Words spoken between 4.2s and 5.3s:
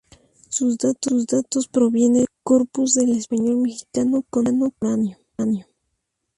contemporáneo".